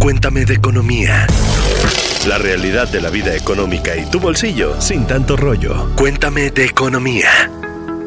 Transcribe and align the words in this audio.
Cuéntame 0.00 0.44
de 0.44 0.54
economía. 0.54 1.26
La 2.28 2.38
realidad 2.38 2.88
de 2.88 3.00
la 3.00 3.10
vida 3.10 3.34
económica 3.34 3.96
y 3.96 4.04
tu 4.08 4.20
bolsillo 4.20 4.80
sin 4.80 5.06
tanto 5.06 5.36
rollo. 5.36 5.90
Cuéntame 5.96 6.50
de 6.50 6.64
economía. 6.64 7.28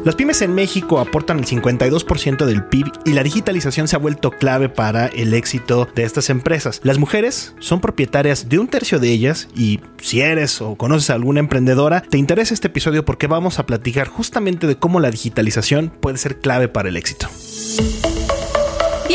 Las 0.02 0.14
pymes 0.14 0.40
en 0.40 0.54
México 0.54 0.98
aportan 0.98 1.40
el 1.40 1.44
52% 1.44 2.46
del 2.46 2.64
PIB 2.64 2.86
y 3.04 3.12
la 3.12 3.22
digitalización 3.22 3.86
se 3.86 3.96
ha 3.96 3.98
vuelto 3.98 4.30
clave 4.30 4.70
para 4.70 5.08
el 5.08 5.34
éxito 5.34 5.86
de 5.94 6.04
estas 6.04 6.30
empresas. 6.30 6.80
Las 6.84 6.96
mujeres 6.96 7.54
son 7.58 7.82
propietarias 7.82 8.48
de 8.48 8.58
un 8.58 8.68
tercio 8.68 8.98
de 8.98 9.10
ellas 9.10 9.48
y 9.54 9.80
si 10.00 10.22
eres 10.22 10.62
o 10.62 10.76
conoces 10.76 11.10
a 11.10 11.14
alguna 11.14 11.40
emprendedora, 11.40 12.00
te 12.00 12.16
interesa 12.16 12.54
este 12.54 12.68
episodio 12.68 13.04
porque 13.04 13.26
vamos 13.26 13.58
a 13.58 13.66
platicar 13.66 14.08
justamente 14.08 14.66
de 14.66 14.76
cómo 14.76 15.00
la 15.00 15.10
digitalización 15.10 15.90
puede 15.90 16.16
ser 16.16 16.38
clave 16.38 16.68
para 16.68 16.88
el 16.88 16.96
éxito. 16.96 17.28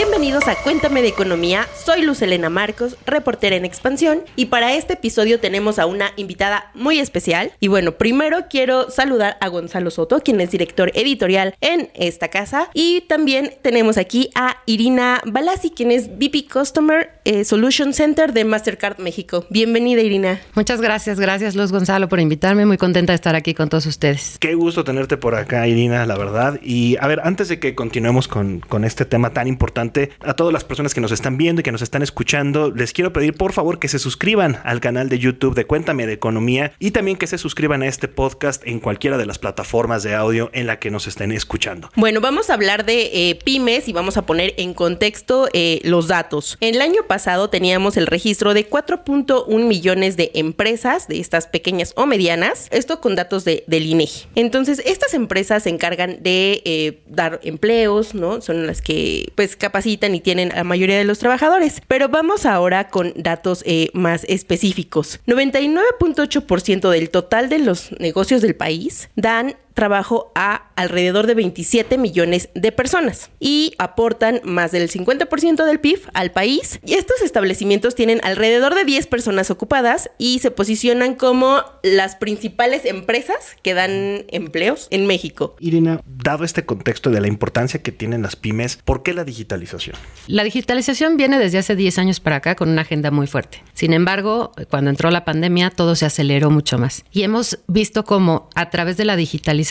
Bienvenidos 0.07 0.47
a 0.47 0.55
Cuéntame 0.55 1.01
de 1.01 1.07
Economía, 1.07 1.67
soy 1.83 2.03
Luz 2.03 2.21
Elena 2.21 2.51
Marcos, 2.51 2.95
reportera 3.07 3.55
en 3.55 3.65
Expansión, 3.65 4.21
y 4.35 4.45
para 4.45 4.75
este 4.75 4.93
episodio 4.93 5.39
tenemos 5.39 5.79
a 5.79 5.87
una 5.87 6.11
invitada 6.15 6.69
muy 6.75 6.99
especial. 6.99 7.51
Y 7.59 7.69
bueno, 7.69 7.93
primero 7.93 8.45
quiero 8.47 8.91
saludar 8.91 9.35
a 9.41 9.47
Gonzalo 9.47 9.89
Soto, 9.89 10.19
quien 10.19 10.39
es 10.41 10.51
director 10.51 10.91
editorial 10.93 11.55
en 11.59 11.89
esta 11.95 12.27
casa, 12.27 12.69
y 12.75 13.01
también 13.01 13.55
tenemos 13.63 13.97
aquí 13.97 14.29
a 14.35 14.57
Irina 14.67 15.21
Balasi, 15.25 15.71
quien 15.71 15.89
es 15.89 16.07
VP 16.07 16.45
Customer 16.53 17.09
eh, 17.25 17.43
Solution 17.43 17.91
Center 17.91 18.31
de 18.31 18.45
Mastercard 18.45 18.99
México. 18.99 19.47
Bienvenida, 19.49 20.01
Irina. 20.01 20.39
Muchas 20.53 20.81
gracias, 20.81 21.19
gracias 21.19 21.55
Luz 21.55 21.71
Gonzalo 21.71 22.07
por 22.09 22.19
invitarme, 22.19 22.67
muy 22.67 22.77
contenta 22.77 23.11
de 23.11 23.15
estar 23.15 23.35
aquí 23.35 23.55
con 23.55 23.69
todos 23.69 23.87
ustedes. 23.87 24.37
Qué 24.39 24.53
gusto 24.53 24.83
tenerte 24.83 25.17
por 25.17 25.33
acá, 25.33 25.67
Irina, 25.67 26.05
la 26.05 26.15
verdad. 26.15 26.59
Y 26.61 26.95
a 26.99 27.07
ver, 27.07 27.21
antes 27.23 27.49
de 27.49 27.59
que 27.59 27.73
continuemos 27.73 28.27
con, 28.27 28.59
con 28.59 28.85
este 28.85 29.05
tema 29.05 29.31
tan 29.31 29.47
importante, 29.47 29.94
a 30.21 30.33
todas 30.33 30.53
las 30.53 30.63
personas 30.63 30.93
que 30.93 31.01
nos 31.01 31.11
están 31.11 31.37
viendo 31.37 31.61
y 31.61 31.63
que 31.63 31.71
nos 31.71 31.81
están 31.81 32.01
escuchando, 32.01 32.71
les 32.71 32.93
quiero 32.93 33.13
pedir 33.13 33.33
por 33.33 33.53
favor 33.53 33.79
que 33.79 33.87
se 33.87 33.99
suscriban 33.99 34.59
al 34.63 34.81
canal 34.81 35.09
de 35.09 35.19
YouTube 35.19 35.55
de 35.55 35.65
Cuéntame 35.65 36.05
de 36.05 36.13
Economía 36.13 36.73
y 36.79 36.91
también 36.91 37.17
que 37.17 37.27
se 37.27 37.37
suscriban 37.37 37.81
a 37.81 37.87
este 37.87 38.07
podcast 38.07 38.61
en 38.65 38.79
cualquiera 38.79 39.17
de 39.17 39.25
las 39.25 39.39
plataformas 39.39 40.03
de 40.03 40.15
audio 40.15 40.49
en 40.53 40.67
la 40.67 40.79
que 40.79 40.91
nos 40.91 41.07
estén 41.07 41.31
escuchando. 41.31 41.89
Bueno, 41.95 42.21
vamos 42.21 42.49
a 42.49 42.55
hablar 42.55 42.85
de 42.85 43.29
eh, 43.29 43.39
pymes 43.43 43.87
y 43.87 43.93
vamos 43.93 44.17
a 44.17 44.25
poner 44.25 44.53
en 44.57 44.73
contexto 44.73 45.47
eh, 45.53 45.79
los 45.83 46.07
datos. 46.07 46.57
El 46.59 46.81
año 46.81 47.03
pasado 47.07 47.49
teníamos 47.49 47.97
el 47.97 48.07
registro 48.07 48.53
de 48.53 48.69
4.1 48.69 49.47
millones 49.65 50.17
de 50.17 50.31
empresas, 50.33 51.07
de 51.07 51.19
estas 51.19 51.47
pequeñas 51.47 51.93
o 51.95 52.05
medianas, 52.05 52.67
esto 52.71 52.99
con 52.99 53.15
datos 53.15 53.45
de, 53.45 53.63
del 53.67 53.85
INEGI. 53.85 54.27
Entonces, 54.35 54.81
estas 54.85 55.13
empresas 55.13 55.63
se 55.63 55.69
encargan 55.69 56.21
de 56.21 56.61
eh, 56.65 56.99
dar 57.07 57.39
empleos, 57.43 58.13
¿no? 58.13 58.41
Son 58.41 58.67
las 58.67 58.81
que 58.81 59.31
pues 59.35 59.55
capacitan 59.55 59.84
y 59.85 59.97
tienen 60.19 60.51
a 60.51 60.57
la 60.57 60.63
mayoría 60.63 60.97
de 60.97 61.05
los 61.05 61.19
trabajadores. 61.19 61.81
Pero 61.87 62.09
vamos 62.09 62.45
ahora 62.45 62.89
con 62.89 63.13
datos 63.15 63.63
eh, 63.65 63.89
más 63.93 64.25
específicos. 64.27 65.19
99.8% 65.27 66.89
del 66.89 67.09
total 67.09 67.49
de 67.49 67.59
los 67.59 67.91
negocios 67.99 68.41
del 68.41 68.55
país 68.55 69.09
dan 69.15 69.55
trabajo 69.75 70.31
a 70.33 70.71
alrededor 70.75 71.27
de 71.27 71.35
27 71.35 71.97
millones 71.97 72.49
de 72.55 72.71
personas 72.71 73.29
y 73.39 73.73
aportan 73.77 74.41
más 74.43 74.71
del 74.71 74.89
50% 74.89 75.65
del 75.65 75.79
PIB 75.79 75.99
al 76.13 76.31
país. 76.31 76.79
Y 76.85 76.95
estos 76.95 77.21
establecimientos 77.21 77.93
tienen 77.93 78.19
alrededor 78.23 78.73
de 78.73 78.85
10 78.85 79.05
personas 79.07 79.51
ocupadas 79.51 80.09
y 80.17 80.39
se 80.39 80.49
posicionan 80.49 81.15
como 81.15 81.61
las 81.83 82.15
principales 82.15 82.85
empresas 82.85 83.55
que 83.61 83.73
dan 83.73 84.25
empleos 84.29 84.87
en 84.91 85.05
México. 85.05 85.55
Irina, 85.59 86.01
dado 86.05 86.45
este 86.45 86.65
contexto 86.65 87.11
de 87.11 87.21
la 87.21 87.27
importancia 87.27 87.81
que 87.83 87.91
tienen 87.91 88.21
las 88.21 88.35
pymes, 88.35 88.77
¿por 88.77 89.03
qué 89.03 89.13
la 89.13 89.25
digitalización? 89.25 89.95
La 90.27 90.43
digitalización 90.43 91.17
viene 91.17 91.37
desde 91.37 91.57
hace 91.57 91.75
10 91.75 91.99
años 91.99 92.19
para 92.21 92.37
acá 92.37 92.55
con 92.55 92.69
una 92.69 92.81
agenda 92.81 93.11
muy 93.11 93.27
fuerte. 93.27 93.61
Sin 93.73 93.93
embargo, 93.93 94.53
cuando 94.69 94.89
entró 94.89 95.11
la 95.11 95.25
pandemia, 95.25 95.69
todo 95.69 95.95
se 95.95 96.05
aceleró 96.05 96.49
mucho 96.49 96.77
más. 96.77 97.03
Y 97.11 97.23
hemos 97.23 97.59
visto 97.67 98.05
cómo 98.05 98.49
a 98.55 98.69
través 98.69 98.95
de 98.95 99.03
la 99.03 99.17
digitalización 99.17 99.64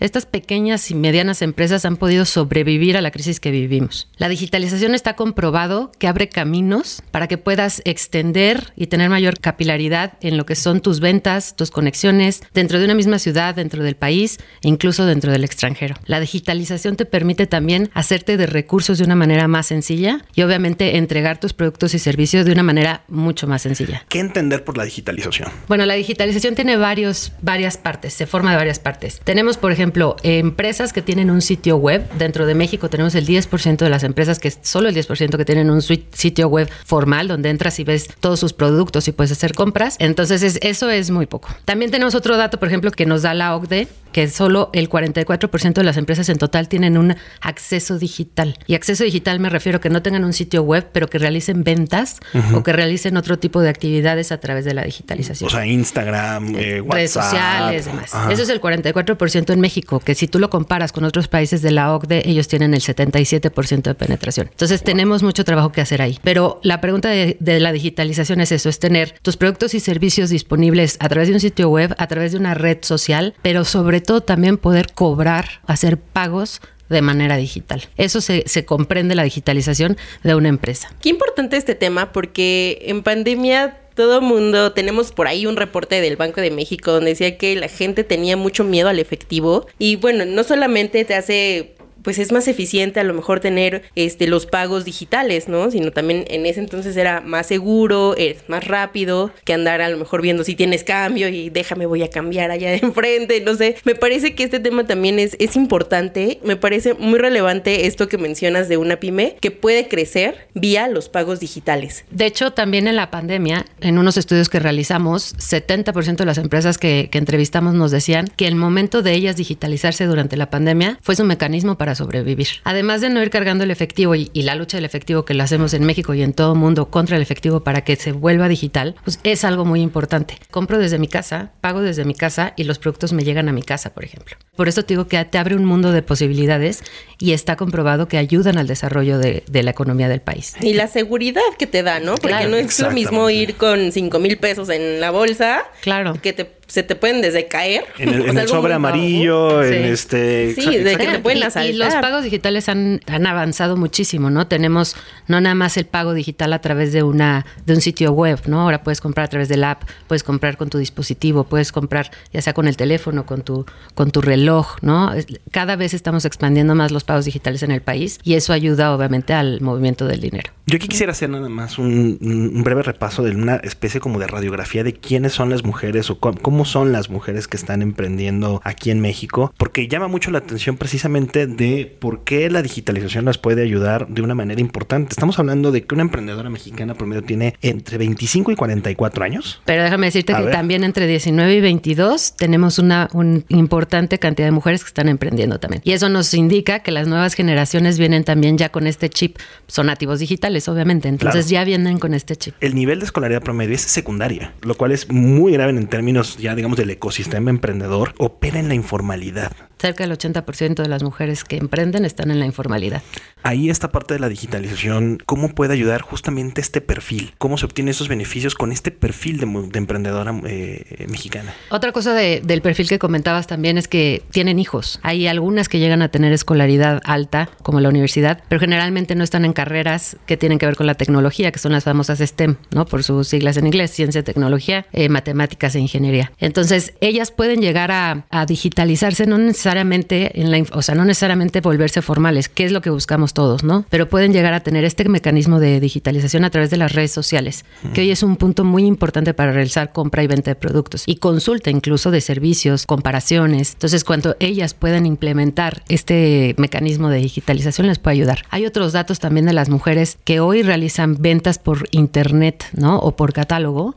estas 0.00 0.26
pequeñas 0.26 0.90
y 0.90 0.94
medianas 0.94 1.42
empresas 1.42 1.84
han 1.84 1.96
podido 1.96 2.24
sobrevivir 2.24 2.96
a 2.96 3.00
la 3.00 3.10
crisis 3.10 3.40
que 3.40 3.50
vivimos. 3.50 4.08
La 4.16 4.28
digitalización 4.28 4.94
está 4.94 5.16
comprobado 5.16 5.92
que 5.98 6.06
abre 6.06 6.28
caminos 6.28 7.02
para 7.10 7.28
que 7.28 7.38
puedas 7.38 7.82
extender 7.84 8.72
y 8.76 8.86
tener 8.86 9.10
mayor 9.10 9.38
capilaridad 9.40 10.14
en 10.20 10.36
lo 10.36 10.46
que 10.46 10.54
son 10.54 10.80
tus 10.80 11.00
ventas, 11.00 11.56
tus 11.56 11.70
conexiones 11.70 12.42
dentro 12.54 12.78
de 12.78 12.84
una 12.84 12.94
misma 12.94 13.18
ciudad, 13.18 13.54
dentro 13.54 13.82
del 13.82 13.96
país 13.96 14.38
e 14.62 14.68
incluso 14.68 15.06
dentro 15.06 15.32
del 15.32 15.44
extranjero. 15.44 15.96
La 16.06 16.20
digitalización 16.20 16.96
te 16.96 17.04
permite 17.04 17.46
también 17.46 17.90
hacerte 17.94 18.36
de 18.36 18.46
recursos 18.46 18.98
de 18.98 19.04
una 19.04 19.16
manera 19.16 19.48
más 19.48 19.66
sencilla 19.66 20.24
y 20.34 20.42
obviamente 20.42 20.96
entregar 20.96 21.40
tus 21.40 21.52
productos 21.52 21.94
y 21.94 21.98
servicios 21.98 22.46
de 22.46 22.52
una 22.52 22.62
manera 22.62 23.04
mucho 23.08 23.46
más 23.46 23.62
sencilla. 23.62 24.04
¿Qué 24.08 24.20
entender 24.20 24.64
por 24.64 24.76
la 24.76 24.84
digitalización? 24.84 25.50
Bueno, 25.68 25.84
la 25.86 25.94
digitalización 25.94 26.54
tiene 26.54 26.76
varios, 26.76 27.32
varias 27.42 27.76
partes, 27.76 28.12
se 28.12 28.26
forma 28.26 28.50
de 28.50 28.56
varias 28.56 28.78
partes. 28.78 29.20
Tenemos, 29.32 29.56
por 29.56 29.72
ejemplo, 29.72 30.16
empresas 30.24 30.92
que 30.92 31.00
tienen 31.00 31.30
un 31.30 31.40
sitio 31.40 31.78
web. 31.78 32.06
Dentro 32.18 32.44
de 32.44 32.54
México 32.54 32.90
tenemos 32.90 33.14
el 33.14 33.26
10% 33.26 33.78
de 33.78 33.88
las 33.88 34.02
empresas, 34.02 34.38
que 34.38 34.48
es 34.48 34.58
solo 34.60 34.90
el 34.90 34.94
10% 34.94 35.38
que 35.38 35.44
tienen 35.46 35.70
un 35.70 35.80
sitio 35.80 36.48
web 36.48 36.68
formal, 36.84 37.28
donde 37.28 37.48
entras 37.48 37.78
y 37.78 37.84
ves 37.84 38.08
todos 38.20 38.38
sus 38.38 38.52
productos 38.52 39.08
y 39.08 39.12
puedes 39.12 39.32
hacer 39.32 39.54
compras. 39.54 39.96
Entonces, 40.00 40.58
eso 40.60 40.90
es 40.90 41.10
muy 41.10 41.24
poco. 41.24 41.48
También 41.64 41.90
tenemos 41.90 42.14
otro 42.14 42.36
dato, 42.36 42.58
por 42.58 42.68
ejemplo, 42.68 42.90
que 42.90 43.06
nos 43.06 43.22
da 43.22 43.32
la 43.32 43.56
OCDE, 43.56 43.88
que 44.12 44.28
solo 44.28 44.70
el 44.72 44.88
44% 44.88 45.72
de 45.72 45.84
las 45.84 45.96
empresas 45.96 46.28
en 46.28 46.38
total 46.38 46.68
tienen 46.68 46.98
un 46.98 47.16
acceso 47.40 47.98
digital. 47.98 48.58
Y 48.66 48.74
acceso 48.74 49.04
digital 49.04 49.40
me 49.40 49.48
refiero 49.48 49.78
a 49.78 49.80
que 49.80 49.90
no 49.90 50.02
tengan 50.02 50.24
un 50.24 50.32
sitio 50.32 50.62
web, 50.62 50.88
pero 50.92 51.08
que 51.08 51.18
realicen 51.18 51.64
ventas 51.64 52.20
o 52.54 52.62
que 52.62 52.72
realicen 52.72 53.16
otro 53.16 53.38
tipo 53.38 53.60
de 53.60 53.68
actividades 53.68 54.32
a 54.32 54.38
través 54.38 54.64
de 54.64 54.74
la 54.74 54.84
digitalización. 54.84 55.48
O 55.48 55.50
sea, 55.50 55.66
Instagram, 55.66 56.54
eh, 56.56 56.80
WhatsApp. 56.80 56.94
Redes 56.94 57.10
sociales, 57.10 57.86
demás. 57.86 58.12
Eso 58.30 58.42
es 58.42 58.48
el 58.48 58.60
44% 58.60 59.52
en 59.52 59.60
México, 59.60 60.00
que 60.00 60.14
si 60.14 60.28
tú 60.28 60.38
lo 60.38 60.50
comparas 60.50 60.92
con 60.92 61.04
otros 61.04 61.28
países 61.28 61.62
de 61.62 61.70
la 61.70 61.94
OCDE, 61.94 62.28
ellos 62.28 62.48
tienen 62.48 62.74
el 62.74 62.80
77% 62.80 63.82
de 63.82 63.94
penetración. 63.94 64.48
Entonces 64.50 64.82
tenemos 64.82 65.22
mucho 65.22 65.44
trabajo 65.44 65.72
que 65.72 65.80
hacer 65.80 66.02
ahí. 66.02 66.18
Pero 66.22 66.60
la 66.62 66.80
pregunta 66.80 67.08
de, 67.08 67.36
de 67.40 67.60
la 67.60 67.72
digitalización 67.72 68.40
es 68.40 68.52
eso, 68.52 68.68
es 68.68 68.78
tener 68.78 69.14
tus 69.22 69.36
productos 69.36 69.74
y 69.74 69.80
servicios 69.80 70.30
disponibles 70.30 70.96
a 71.00 71.08
través 71.08 71.28
de 71.28 71.34
un 71.34 71.40
sitio 71.40 71.68
web, 71.68 71.94
a 71.98 72.06
través 72.06 72.32
de 72.32 72.38
una 72.38 72.54
red 72.54 72.78
social, 72.82 73.34
pero 73.42 73.64
sobre 73.64 74.00
todo 74.02 74.20
también 74.20 74.58
poder 74.58 74.92
cobrar, 74.92 75.60
hacer 75.66 75.98
pagos 75.98 76.60
de 76.88 77.02
manera 77.02 77.36
digital. 77.36 77.88
Eso 77.96 78.20
se, 78.20 78.44
se, 78.46 78.64
comprende 78.66 79.14
la 79.14 79.22
digitalización 79.22 79.96
de 80.22 80.34
una 80.34 80.48
empresa. 80.48 80.92
Qué 81.00 81.08
importante 81.08 81.56
este 81.56 81.74
tema 81.74 82.12
porque 82.12 82.82
en 82.82 83.02
pandemia 83.02 83.78
todo 83.94 84.20
mundo, 84.20 84.72
tenemos 84.72 85.12
por 85.12 85.26
ahí 85.26 85.46
un 85.46 85.56
reporte 85.56 86.00
del 86.00 86.16
Banco 86.16 86.40
de 86.40 86.50
México 86.50 86.92
donde 86.92 87.10
decía 87.10 87.36
que 87.36 87.54
la 87.56 87.68
gente 87.68 88.04
tenía 88.04 88.36
mucho 88.36 88.64
miedo 88.64 88.88
al 88.88 88.98
efectivo 88.98 89.66
y 89.78 89.96
bueno, 89.96 90.24
no 90.24 90.44
solamente 90.44 91.04
te 91.04 91.14
hace 91.14 91.74
pues 92.02 92.18
es 92.18 92.32
más 92.32 92.48
eficiente 92.48 93.00
a 93.00 93.04
lo 93.04 93.14
mejor 93.14 93.40
tener 93.40 93.82
este 93.94 94.26
los 94.26 94.46
pagos 94.46 94.84
digitales, 94.84 95.48
¿no? 95.48 95.70
Sino 95.70 95.90
también 95.92 96.24
en 96.28 96.46
ese 96.46 96.60
entonces 96.60 96.96
era 96.96 97.20
más 97.20 97.46
seguro, 97.46 98.14
es 98.16 98.48
más 98.48 98.66
rápido 98.66 99.30
que 99.44 99.52
andar 99.52 99.80
a 99.80 99.88
lo 99.88 99.96
mejor 99.96 100.22
viendo 100.22 100.44
si 100.44 100.54
tienes 100.54 100.84
cambio 100.84 101.28
y 101.28 101.50
déjame 101.50 101.86
voy 101.86 102.02
a 102.02 102.10
cambiar 102.10 102.50
allá 102.50 102.70
de 102.70 102.78
enfrente, 102.82 103.40
no 103.40 103.54
sé. 103.54 103.76
Me 103.84 103.94
parece 103.94 104.34
que 104.34 104.44
este 104.44 104.60
tema 104.60 104.86
también 104.86 105.18
es, 105.18 105.36
es 105.38 105.56
importante, 105.56 106.40
me 106.44 106.56
parece 106.56 106.94
muy 106.94 107.18
relevante 107.18 107.86
esto 107.86 108.08
que 108.08 108.18
mencionas 108.18 108.68
de 108.68 108.76
una 108.76 108.96
pyme 108.96 109.36
que 109.40 109.50
puede 109.50 109.88
crecer 109.88 110.48
vía 110.54 110.88
los 110.88 111.08
pagos 111.08 111.40
digitales. 111.40 112.04
De 112.10 112.26
hecho, 112.26 112.52
también 112.52 112.88
en 112.88 112.96
la 112.96 113.10
pandemia, 113.10 113.66
en 113.80 113.98
unos 113.98 114.16
estudios 114.16 114.48
que 114.48 114.58
realizamos, 114.58 115.36
70% 115.36 116.16
de 116.16 116.24
las 116.26 116.38
empresas 116.38 116.78
que, 116.78 117.08
que 117.10 117.18
entrevistamos 117.18 117.74
nos 117.74 117.90
decían 117.90 118.26
que 118.36 118.46
el 118.46 118.54
momento 118.54 119.02
de 119.02 119.12
ellas 119.12 119.36
digitalizarse 119.36 120.06
durante 120.06 120.36
la 120.36 120.50
pandemia 120.50 120.98
fue 121.02 121.16
su 121.16 121.24
mecanismo 121.24 121.78
para 121.78 121.91
sobrevivir. 121.94 122.48
Además 122.64 123.00
de 123.00 123.10
no 123.10 123.22
ir 123.22 123.30
cargando 123.30 123.64
el 123.64 123.70
efectivo 123.70 124.14
y, 124.14 124.30
la 124.34 124.54
lucha 124.56 124.76
del 124.76 124.84
efectivo 124.84 125.24
que 125.24 125.34
lo 125.34 125.44
hacemos 125.44 125.72
en 125.74 125.84
México 125.84 126.14
y 126.14 126.22
en 126.22 126.32
todo 126.32 126.54
el 126.54 126.58
mundo 126.58 126.90
contra 126.90 127.16
el 127.16 127.22
efectivo 127.22 127.62
para 127.62 127.82
que 127.82 127.96
se 127.96 128.12
vuelva 128.12 128.48
digital, 128.48 128.96
pues 129.04 129.20
es 129.22 129.44
algo 129.44 129.64
muy 129.64 129.80
importante. 129.80 130.36
Compro 130.50 130.78
desde 130.78 130.98
mi 130.98 131.06
casa, 131.06 131.52
pago 131.60 131.80
desde 131.80 132.04
mi 132.04 132.14
casa 132.14 132.54
y 132.56 132.64
los 132.64 132.78
productos 132.78 133.12
me 133.12 133.22
llegan 133.24 133.48
a 133.48 133.52
mi 133.52 133.62
casa, 133.62 133.94
por 133.94 134.04
ejemplo. 134.04 134.36
Por 134.56 134.68
eso 134.68 134.82
te 134.82 134.94
digo 134.94 135.06
que 135.06 135.24
te 135.24 135.38
abre 135.38 135.54
un 135.54 135.64
mundo 135.64 135.92
de 135.92 136.02
posibilidades 136.02 136.82
y 137.18 137.32
está 137.32 137.56
comprobado 137.56 138.08
que 138.08 138.18
ayudan 138.18 138.58
al 138.58 138.66
desarrollo 138.66 139.18
de, 139.18 139.44
la 139.50 139.70
economía 139.70 140.08
del 140.08 140.20
país. 140.20 140.54
Y 140.60 140.74
la 140.74 140.88
seguridad 140.88 141.40
que 141.58 141.66
te 141.66 141.82
da, 141.82 142.00
¿no? 142.00 142.16
Porque 142.16 142.46
no 142.48 142.56
es 142.56 142.78
lo 142.80 142.90
mismo 142.90 143.30
ir 143.30 143.54
con 143.54 143.92
5 143.92 144.18
mil 144.18 144.38
pesos 144.38 144.68
en 144.68 145.00
la 145.00 145.10
bolsa 145.10 145.62
claro. 145.80 146.14
que 146.20 146.32
te 146.32 146.61
se 146.72 146.82
te 146.82 146.96
pueden 146.96 147.20
desde 147.20 147.48
caer. 147.48 147.84
En 147.98 148.08
el, 148.08 148.28
en 148.38 148.48
sobre 148.48 148.72
amarillo, 148.72 149.62
en 149.62 149.72
Sí. 149.84 149.88
este... 149.90 150.54
Sí, 150.54 150.78
de 150.78 150.96
que 150.96 151.06
te 151.06 151.18
pueden 151.18 151.38
Y- 151.38 151.42
y, 151.42 151.44
asaltar. 151.44 151.74
los 151.74 151.94
pagos 151.96 152.24
digitales 152.24 152.68
han, 152.70 153.00
han 153.06 153.26
avanzado 153.26 153.76
muchísimo, 153.76 154.30
¿no? 154.30 154.46
Tenemos 154.46 154.96
no 155.28 155.38
nada 155.42 155.54
más 155.54 155.76
el 155.76 155.84
pago 155.84 156.14
digital 156.14 156.52
a 156.54 156.60
través 156.60 156.94
de 156.94 157.02
una 157.02 157.44
de 157.66 157.74
un 157.74 157.82
sitio 157.82 158.12
web, 158.12 158.40
¿no? 158.46 158.62
Ahora 158.62 158.82
puedes 158.82 159.02
comprar 159.02 159.26
a 159.26 159.28
través 159.28 159.50
del 159.50 159.64
app, 159.64 159.82
puedes 160.06 160.22
comprar 160.24 160.56
con 160.56 160.70
tu 160.70 160.78
dispositivo, 160.78 161.44
puedes 161.44 161.72
comprar 161.72 162.10
ya 162.32 162.40
sea 162.40 162.54
con 162.54 162.66
el 162.66 162.76
teléfono, 162.78 163.26
con 163.26 163.42
tu 163.42 163.66
con 163.94 164.10
tu 164.10 164.22
reloj, 164.22 164.76
¿no? 164.80 165.12
Cada 165.50 165.76
vez 165.76 165.92
estamos 165.92 166.24
expandiendo 166.24 166.74
más 166.74 166.90
los 166.90 167.04
pagos 167.04 167.26
digitales 167.26 167.62
en 167.62 167.70
el 167.70 167.82
país 167.82 168.18
y 168.24 168.32
eso 168.34 168.54
ayuda 168.54 168.94
obviamente 168.94 169.34
al 169.34 169.60
movimiento 169.60 170.06
del 170.06 170.20
dinero. 170.20 170.50
Yo 170.66 170.76
aquí 170.76 170.88
quisiera 170.88 171.12
hacer 171.12 171.28
nada 171.28 171.48
más 171.50 171.78
un, 171.78 172.18
un 172.22 172.62
breve 172.62 172.82
repaso 172.82 173.22
de 173.22 173.32
una 173.32 173.56
especie 173.56 174.00
como 174.00 174.18
de 174.20 174.26
radiografía 174.26 174.84
de 174.84 174.94
quiénes 174.94 175.32
son 175.32 175.50
las 175.50 175.64
mujeres 175.64 176.08
o 176.08 176.18
cómo, 176.18 176.61
cómo 176.62 176.70
son 176.70 176.92
las 176.92 177.10
mujeres 177.10 177.48
que 177.48 177.56
están 177.56 177.82
emprendiendo 177.82 178.60
aquí 178.62 178.92
en 178.92 179.00
México, 179.00 179.52
porque 179.56 179.88
llama 179.88 180.06
mucho 180.06 180.30
la 180.30 180.38
atención 180.38 180.76
precisamente 180.76 181.48
de 181.48 181.96
por 181.98 182.22
qué 182.22 182.48
la 182.50 182.62
digitalización 182.62 183.24
las 183.24 183.36
puede 183.36 183.62
ayudar 183.64 184.06
de 184.06 184.22
una 184.22 184.36
manera 184.36 184.60
importante. 184.60 185.08
Estamos 185.12 185.40
hablando 185.40 185.72
de 185.72 185.82
que 185.82 185.92
una 185.92 186.02
emprendedora 186.02 186.50
mexicana 186.50 186.94
promedio 186.94 187.24
tiene 187.24 187.56
entre 187.62 187.98
25 187.98 188.52
y 188.52 188.54
44 188.54 189.24
años. 189.24 189.60
Pero 189.64 189.82
déjame 189.82 190.06
decirte 190.06 190.34
A 190.34 190.36
que 190.36 190.42
ver. 190.44 190.52
también 190.52 190.84
entre 190.84 191.08
19 191.08 191.52
y 191.52 191.60
22 191.60 192.36
tenemos 192.36 192.78
una 192.78 193.08
un 193.12 193.44
importante 193.48 194.20
cantidad 194.20 194.46
de 194.46 194.52
mujeres 194.52 194.84
que 194.84 194.88
están 194.88 195.08
emprendiendo 195.08 195.58
también. 195.58 195.82
Y 195.84 195.92
eso 195.92 196.08
nos 196.10 196.32
indica 196.32 196.78
que 196.84 196.92
las 196.92 197.08
nuevas 197.08 197.34
generaciones 197.34 197.98
vienen 197.98 198.22
también 198.22 198.56
ya 198.56 198.68
con 198.68 198.86
este 198.86 199.10
chip. 199.10 199.36
Son 199.66 199.86
nativos 199.86 200.20
digitales, 200.20 200.68
obviamente. 200.68 201.08
Entonces 201.08 201.46
Claro. 201.46 201.62
ya 201.62 201.64
vienen 201.64 201.98
con 201.98 202.14
este 202.14 202.36
chip. 202.36 202.54
El 202.60 202.76
nivel 202.76 203.00
de 203.00 203.06
escolaridad 203.06 203.42
promedio 203.42 203.74
es 203.74 203.80
secundaria, 203.82 204.52
lo 204.62 204.76
cual 204.76 204.92
es 204.92 205.10
muy 205.10 205.52
grave 205.54 205.72
en 205.72 205.88
términos 205.88 206.36
ya 206.38 206.51
digamos 206.54 206.76
del 206.78 206.90
ecosistema 206.90 207.50
emprendedor. 207.50 208.14
Opera 208.18 208.58
en 208.60 208.68
la 208.68 208.74
informalidad. 208.74 209.52
Cerca 209.78 210.06
del 210.06 210.16
80% 210.16 210.74
de 210.82 210.88
las 210.88 211.02
mujeres 211.02 211.42
que 211.42 211.56
emprenden 211.56 212.04
están 212.04 212.30
en 212.30 212.38
la 212.38 212.46
informalidad. 212.46 213.02
Ahí 213.42 213.68
esta 213.68 213.90
parte 213.90 214.14
de 214.14 214.20
la 214.20 214.28
digitalización, 214.28 215.18
¿cómo 215.26 215.48
puede 215.54 215.72
ayudar 215.72 216.02
justamente 216.02 216.60
este 216.60 216.80
perfil? 216.80 217.34
¿Cómo 217.38 217.58
se 217.58 217.66
obtiene 217.66 217.90
esos 217.90 218.06
beneficios 218.08 218.54
con 218.54 218.70
este 218.70 218.92
perfil 218.92 219.38
de, 219.38 219.78
emprendedora 219.78 220.32
eh, 220.46 221.06
mexicana? 221.08 221.52
Otra 221.70 221.90
cosa 221.90 222.14
de- 222.14 222.40
del 222.44 222.62
perfil 222.62 222.88
que 222.88 223.00
comentabas 223.00 223.48
también 223.48 223.76
es 223.78 223.88
que 223.88 224.22
tienen 224.30 224.60
hijos. 224.60 225.00
Hay 225.02 225.26
algunas 225.26 225.68
que 225.68 225.80
llegan 225.80 226.02
a 226.02 226.10
tener 226.10 226.32
escolaridad 226.32 227.00
alta, 227.04 227.48
como 227.64 227.80
la 227.80 227.88
universidad, 227.88 228.44
pero 228.48 228.60
generalmente 228.60 229.14
no 229.16 229.24
están 229.24 229.44
en 229.44 229.52
carreras 229.52 230.16
que 230.26 230.36
tienen 230.36 230.58
que 230.58 230.66
ver 230.66 230.76
con 230.76 230.86
la 230.86 230.94
tecnología, 230.94 231.50
que 231.50 231.58
son 231.58 231.72
las 231.72 231.84
famosas 231.84 232.20
STEM, 232.20 232.56
¿no? 232.70 232.86
Por 232.86 233.02
sus 233.02 233.26
siglas 233.28 233.56
en 233.56 233.66
inglés, 233.66 233.90
ciencia, 233.90 234.22
tecnología, 234.22 234.86
eh, 234.92 235.08
matemáticas 235.08 235.74
e 235.74 235.80
ingeniería. 235.80 236.31
Entonces, 236.38 236.94
ellas 237.00 237.30
pueden 237.30 237.60
llegar 237.60 237.90
a, 237.92 238.24
digitalizarse, 238.46 239.26
no 239.26 239.38
necesariamente 239.38 240.40
en 240.40 240.50
la, 240.50 240.62
o 240.72 240.82
sea, 240.82 240.94
no 240.94 241.04
necesariamente 241.04 241.60
volverse 241.60 242.02
formales, 242.02 242.48
que 242.48 242.64
es 242.64 242.72
lo 242.72 242.80
que 242.80 242.90
buscamos 242.90 243.34
todos, 243.34 243.62
¿no? 243.62 243.84
Pero 243.88 244.08
pueden 244.08 244.32
llegar 244.32 244.52
a 244.52 244.60
tener 244.60 244.84
este 244.84 245.08
mecanismo 245.08 245.60
de 245.60 245.80
digitalización 245.80 246.44
a 246.44 246.50
través 246.50 246.70
de 246.70 246.76
las 246.76 246.92
redes 246.92 247.12
sociales, 247.12 247.64
que 247.94 248.02
hoy 248.02 248.10
es 248.10 248.22
un 248.22 248.36
punto 248.36 248.64
muy 248.64 248.84
importante 248.84 249.34
para 249.34 249.52
realizar 249.52 249.92
compra 249.92 250.22
y 250.22 250.26
venta 250.26 250.50
de 250.50 250.54
productos 250.56 251.04
y 251.06 251.16
consulta 251.16 251.70
incluso 251.70 252.10
de 252.10 252.20
servicios, 252.20 252.86
comparaciones. 252.86 253.72
Entonces, 253.74 254.04
cuando 254.04 254.36
ellas 254.40 254.74
puedan 254.74 255.06
implementar 255.06 255.82
este 255.88 256.54
mecanismo 256.58 257.08
de 257.08 257.18
digitalización, 257.18 257.86
les 257.86 257.98
puede 257.98 258.14
ayudar. 258.14 258.44
Hay 258.50 258.66
otros 258.66 258.92
datos 258.92 259.18
también 259.18 259.46
de 259.46 259.52
las 259.52 259.68
mujeres 259.68 260.18
que 260.24 260.40
hoy 260.40 260.62
realizan 260.62 261.16
ventas 261.20 261.58
por 261.58 261.88
internet, 261.90 262.64
¿no? 262.72 262.98
O 262.98 263.16
por 263.16 263.32
catálogo. 263.32 263.94